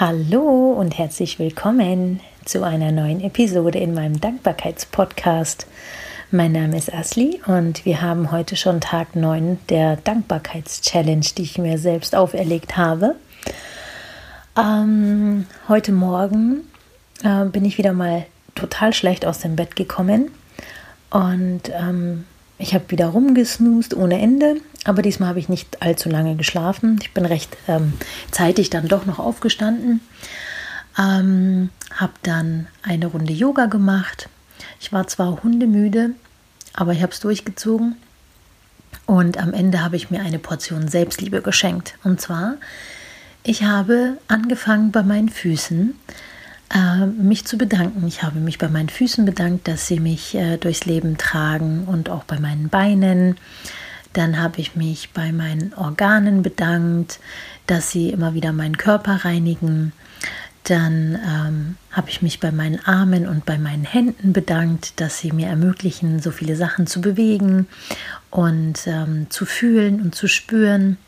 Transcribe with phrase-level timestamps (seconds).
[0.00, 5.66] Hallo und herzlich willkommen zu einer neuen Episode in meinem Dankbarkeitspodcast.
[6.30, 11.58] Mein Name ist Asli und wir haben heute schon Tag 9 der Dankbarkeitschallenge, die ich
[11.58, 13.16] mir selbst auferlegt habe.
[14.56, 16.62] Ähm, heute Morgen
[17.22, 18.24] äh, bin ich wieder mal
[18.54, 20.30] total schlecht aus dem Bett gekommen
[21.10, 22.24] und ähm,
[22.56, 26.98] ich habe wieder rumgesnoost ohne Ende, aber diesmal habe ich nicht allzu lange geschlafen.
[27.02, 27.92] Ich bin recht ähm,
[28.30, 30.00] zeitig dann doch noch aufgestanden.
[30.98, 34.28] Ähm, habe dann eine Runde Yoga gemacht.
[34.80, 36.10] Ich war zwar hundemüde,
[36.74, 37.96] aber ich habe es durchgezogen.
[39.06, 41.94] Und am Ende habe ich mir eine Portion Selbstliebe geschenkt.
[42.02, 42.54] Und zwar,
[43.42, 45.94] ich habe angefangen bei meinen Füßen
[46.74, 48.06] äh, mich zu bedanken.
[48.06, 52.10] Ich habe mich bei meinen Füßen bedankt, dass sie mich äh, durchs Leben tragen und
[52.10, 53.36] auch bei meinen Beinen.
[54.12, 57.20] Dann habe ich mich bei meinen Organen bedankt,
[57.66, 59.92] dass sie immer wieder meinen Körper reinigen.
[60.64, 65.32] Dann ähm, habe ich mich bei meinen Armen und bei meinen Händen bedankt, dass sie
[65.32, 67.66] mir ermöglichen, so viele Sachen zu bewegen
[68.30, 70.98] und ähm, zu fühlen und zu spüren.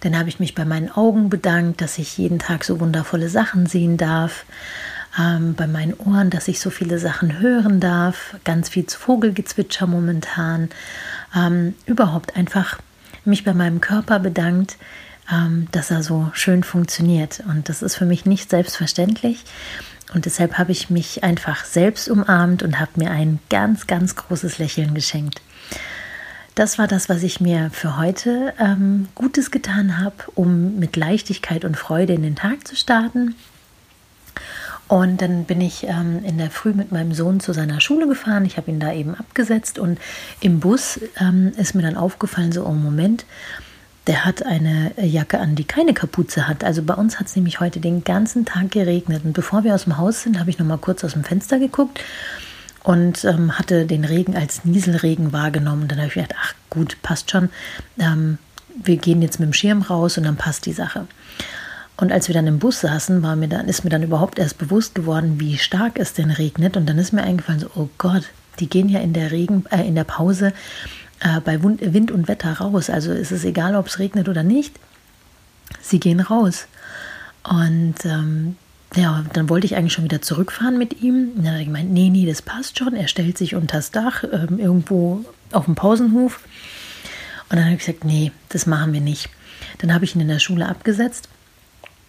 [0.00, 3.66] Dann habe ich mich bei meinen Augen bedankt, dass ich jeden Tag so wundervolle Sachen
[3.66, 4.44] sehen darf.
[5.18, 8.36] Ähm, bei meinen Ohren, dass ich so viele Sachen hören darf.
[8.44, 10.70] Ganz viel Vogelgezwitscher momentan.
[11.34, 12.78] Ähm, überhaupt einfach
[13.24, 14.76] mich bei meinem Körper bedankt,
[15.32, 17.42] ähm, dass er so schön funktioniert.
[17.48, 19.44] Und das ist für mich nicht selbstverständlich.
[20.12, 24.58] Und deshalb habe ich mich einfach selbst umarmt und habe mir ein ganz, ganz großes
[24.58, 25.40] Lächeln geschenkt.
[26.54, 31.64] Das war das, was ich mir für heute ähm, Gutes getan habe, um mit Leichtigkeit
[31.64, 33.34] und Freude in den Tag zu starten.
[34.86, 38.44] Und dann bin ich ähm, in der Früh mit meinem Sohn zu seiner Schule gefahren.
[38.44, 39.98] Ich habe ihn da eben abgesetzt und
[40.40, 43.24] im Bus ähm, ist mir dann aufgefallen, so, oh Moment,
[44.06, 46.62] der hat eine Jacke an, die keine Kapuze hat.
[46.62, 49.24] Also bei uns hat es nämlich heute den ganzen Tag geregnet.
[49.24, 51.58] Und bevor wir aus dem Haus sind, habe ich noch mal kurz aus dem Fenster
[51.58, 52.00] geguckt
[52.82, 55.88] und ähm, hatte den Regen als Nieselregen wahrgenommen.
[55.88, 57.48] Dann habe ich gedacht, ach gut, passt schon.
[57.98, 58.36] Ähm,
[58.82, 61.06] wir gehen jetzt mit dem Schirm raus und dann passt die Sache.
[61.96, 64.58] Und als wir dann im Bus saßen, war mir dann, ist mir dann überhaupt erst
[64.58, 66.76] bewusst geworden, wie stark es denn regnet.
[66.76, 68.24] Und dann ist mir eingefallen, so, oh Gott,
[68.58, 70.52] die gehen ja in der Regen, äh, in der Pause
[71.20, 72.90] äh, bei Wind und Wetter raus.
[72.90, 74.78] Also ist es egal, ob es regnet oder nicht.
[75.80, 76.66] Sie gehen raus.
[77.44, 78.56] Und ähm,
[78.96, 81.32] ja, dann wollte ich eigentlich schon wieder zurückfahren mit ihm.
[81.36, 82.94] Und dann hat er gemeint, nee, nee, das passt schon.
[82.94, 86.40] Er stellt sich unter das Dach ähm, irgendwo auf dem Pausenhof.
[87.50, 89.30] Und dann habe ich gesagt, nee, das machen wir nicht.
[89.78, 91.28] Dann habe ich ihn in der Schule abgesetzt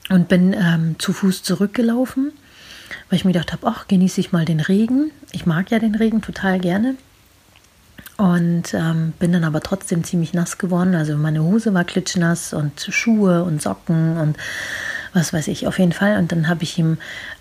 [0.09, 2.31] und bin ähm, zu Fuß zurückgelaufen,
[3.09, 5.11] weil ich mir gedacht habe, ach, genieße ich mal den Regen.
[5.31, 6.95] Ich mag ja den Regen total gerne.
[8.17, 10.95] Und ähm, bin dann aber trotzdem ziemlich nass geworden.
[10.95, 14.37] Also meine Hose war klitschnass und Schuhe und Socken und
[15.11, 16.17] was weiß ich, auf jeden Fall.
[16.17, 16.97] Und dann habe ich ihm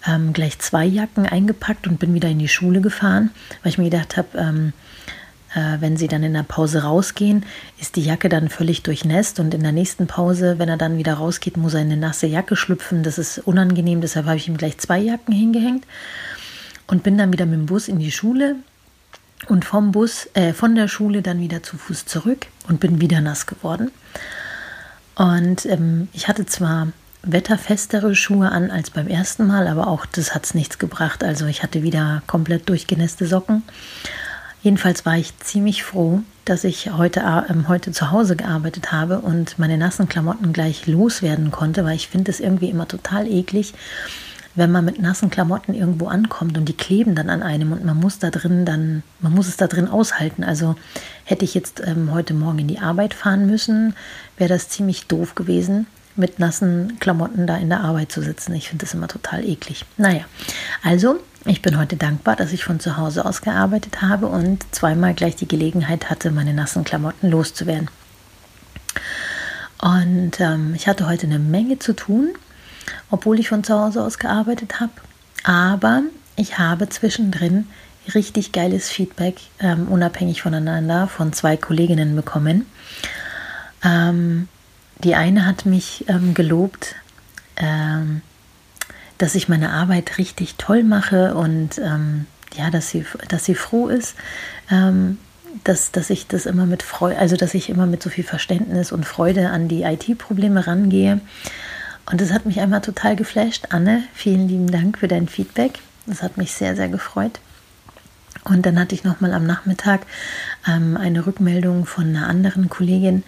[0.06, 3.31] ähm, gleich zwei Jacken eingepackt und bin wieder in die Schule gefahren,
[3.62, 4.72] weil ich mir gedacht habe, ähm,
[5.06, 5.23] äh,
[5.54, 7.44] wenn sie dann in der Pause rausgehen,
[7.81, 11.15] ist die Jacke dann völlig durchnässt und in der nächsten Pause, wenn er dann wieder
[11.15, 13.03] rausgeht, muss er in eine nasse Jacke schlüpfen.
[13.03, 15.84] Das ist unangenehm, deshalb habe ich ihm gleich zwei Jacken hingehängt
[16.87, 18.56] und bin dann wieder mit dem Bus in die Schule
[19.48, 23.20] und vom Bus, äh, von der Schule dann wieder zu Fuß zurück und bin wieder
[23.20, 23.91] nass geworden.
[25.14, 26.88] Und ähm, ich hatte zwar
[27.22, 31.25] wetterfestere Schuhe an als beim ersten Mal, aber auch das hat es nichts gebracht.
[31.25, 33.62] Also ich hatte wieder komplett durchgenässte Socken.
[34.64, 39.58] Jedenfalls war ich ziemlich froh, dass ich heute, äh, heute zu Hause gearbeitet habe und
[39.58, 43.75] meine nassen Klamotten gleich loswerden konnte, weil ich finde es irgendwie immer total eklig,
[44.54, 48.00] wenn man mit nassen Klamotten irgendwo ankommt und die kleben dann an einem und man
[48.00, 50.42] muss da drin dann, man muss es da drin aushalten.
[50.44, 50.76] Also
[51.25, 53.94] hätte ich jetzt ähm, heute Morgen in die Arbeit fahren müssen,
[54.38, 55.86] wäre das ziemlich doof gewesen
[56.16, 58.54] mit nassen Klamotten da in der Arbeit zu sitzen.
[58.54, 59.84] Ich finde das immer total eklig.
[59.97, 60.25] Naja,
[60.82, 65.14] also ich bin heute dankbar, dass ich von zu Hause aus gearbeitet habe und zweimal
[65.14, 67.91] gleich die Gelegenheit hatte, meine nassen Klamotten loszuwerden.
[69.80, 72.31] Und ähm, ich hatte heute eine Menge zu tun,
[73.11, 74.93] obwohl ich von zu Hause aus gearbeitet habe.
[75.43, 76.02] Aber
[76.37, 77.66] ich habe zwischendrin
[78.14, 82.66] richtig geiles Feedback, ähm, unabhängig voneinander, von zwei Kolleginnen bekommen.
[83.84, 84.49] Ähm,
[84.99, 86.94] die eine hat mich ähm, gelobt,
[87.56, 88.23] ähm,
[89.19, 92.26] dass ich meine Arbeit richtig toll mache und ähm,
[92.56, 94.14] ja, dass sie, dass sie froh ist,
[94.70, 95.19] ähm,
[95.62, 98.93] dass, dass ich das immer mit Freude, also dass ich immer mit so viel Verständnis
[98.93, 101.20] und Freude an die IT-Probleme rangehe.
[102.11, 103.67] Und das hat mich einmal total geflasht.
[103.70, 105.79] Anne, vielen lieben Dank für dein Feedback.
[106.06, 107.40] Das hat mich sehr, sehr gefreut.
[108.44, 110.02] Und dann hatte ich nochmal am Nachmittag
[110.69, 113.23] ähm, eine Rückmeldung von einer anderen Kollegin,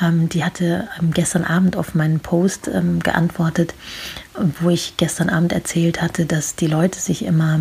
[0.00, 3.74] ähm, die hatte ähm, gestern Abend auf meinen Post ähm, geantwortet,
[4.60, 7.60] wo ich gestern Abend erzählt hatte, dass die Leute sich immer,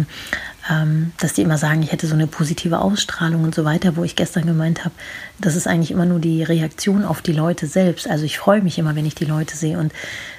[0.70, 4.06] ähm, dass die immer sagen, ich hätte so eine positive Ausstrahlung und so weiter, wo
[4.06, 4.96] ich gestern gemeint habe,
[5.38, 8.10] das ist eigentlich immer nur die Reaktion auf die Leute selbst.
[8.10, 9.78] Also ich freue mich immer, wenn ich die Leute sehe.
[9.78, 9.92] Und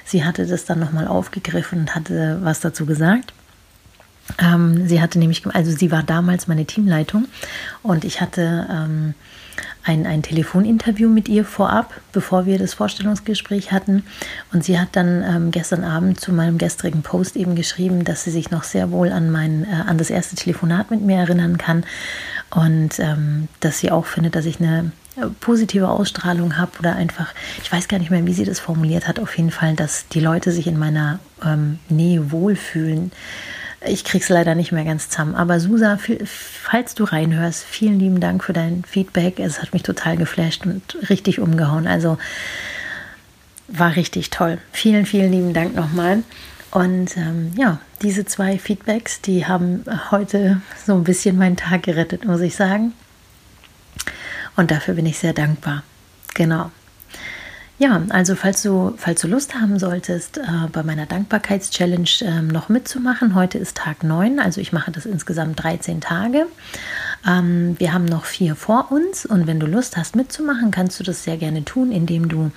[0.05, 3.31] sie hatte das dann nochmal aufgegriffen und hatte was dazu gesagt.
[4.39, 7.25] Ähm, sie hatte nämlich, also sie war damals meine Teamleitung
[7.81, 9.13] und ich hatte ähm,
[9.83, 14.03] ein, ein Telefoninterview mit ihr vorab, bevor wir das Vorstellungsgespräch hatten.
[14.53, 18.31] Und sie hat dann ähm, gestern Abend zu meinem gestrigen Post eben geschrieben, dass sie
[18.31, 21.85] sich noch sehr wohl an mein, äh, an das erste Telefonat mit mir erinnern kann
[22.49, 27.33] und ähm, dass sie auch findet, dass ich eine äh, positive Ausstrahlung habe oder einfach,
[27.61, 30.19] ich weiß gar nicht mehr, wie sie das formuliert hat, auf jeden Fall, dass die
[30.19, 33.11] Leute sich in meiner ähm, Nähe wohlfühlen.
[33.85, 35.35] Ich krieg's leider nicht mehr ganz zusammen.
[35.35, 39.39] Aber Susa, falls du reinhörst, vielen lieben Dank für dein Feedback.
[39.39, 41.87] Es hat mich total geflasht und richtig umgehauen.
[41.87, 42.17] Also
[43.67, 44.57] war richtig toll.
[44.71, 46.23] Vielen, vielen lieben Dank nochmal.
[46.71, 52.25] Und ähm, ja, diese zwei Feedbacks, die haben heute so ein bisschen meinen Tag gerettet,
[52.25, 52.93] muss ich sagen.
[54.55, 55.83] Und dafür bin ich sehr dankbar.
[56.33, 56.71] Genau.
[57.79, 62.69] Ja, also falls du, falls du Lust haben solltest, äh, bei meiner Dankbarkeitschallenge äh, noch
[62.69, 66.45] mitzumachen, heute ist Tag 9, also ich mache das insgesamt 13 Tage.
[67.25, 71.03] Ähm, wir haben noch vier vor uns und wenn du Lust hast mitzumachen, kannst du
[71.03, 72.51] das sehr gerne tun, indem du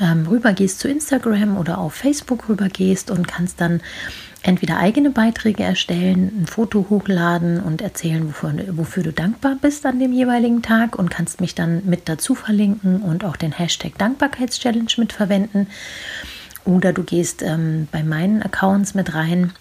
[0.00, 3.80] ähm, rübergehst zu Instagram oder auf Facebook rübergehst und kannst dann
[4.42, 9.98] entweder eigene Beiträge erstellen, ein Foto hochladen und erzählen, wofür, wofür, du dankbar bist an
[9.98, 14.88] dem jeweiligen Tag und kannst mich dann mit dazu verlinken und auch den Hashtag Dankbarkeitschallenge
[14.96, 15.66] mitverwenden.
[16.64, 19.52] Oder du gehst ähm, bei meinen Accounts mit rein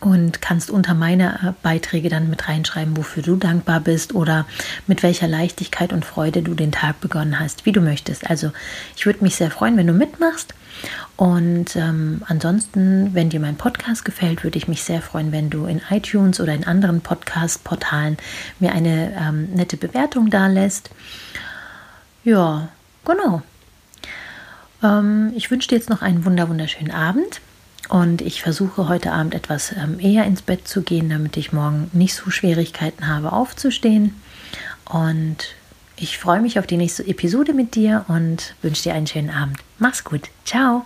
[0.00, 4.46] und kannst unter meine äh, Beiträge dann mit reinschreiben, wofür du dankbar bist oder
[4.86, 8.28] mit welcher Leichtigkeit und Freude du den Tag begonnen hast, wie du möchtest.
[8.28, 8.52] Also
[8.96, 10.54] ich würde mich sehr freuen, wenn du mitmachst.
[11.16, 15.66] Und ähm, ansonsten, wenn dir mein Podcast gefällt, würde ich mich sehr freuen, wenn du
[15.66, 18.16] in iTunes oder in anderen Podcast-Portalen
[18.58, 20.90] mir eine ähm, nette Bewertung da lässt.
[22.24, 22.68] Ja,
[23.04, 23.42] genau.
[24.82, 27.40] Ähm, ich wünsche dir jetzt noch einen wunder wunderschönen Abend.
[27.94, 31.92] Und ich versuche heute Abend etwas ähm, eher ins Bett zu gehen, damit ich morgen
[31.92, 34.20] nicht so Schwierigkeiten habe, aufzustehen.
[34.84, 35.54] Und
[35.94, 39.58] ich freue mich auf die nächste Episode mit dir und wünsche dir einen schönen Abend.
[39.78, 40.22] Mach's gut.
[40.44, 40.84] Ciao.